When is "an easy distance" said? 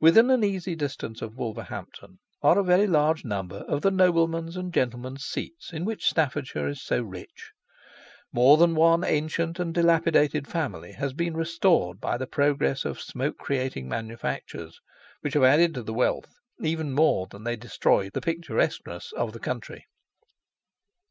0.30-1.20